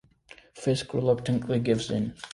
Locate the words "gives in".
1.59-2.15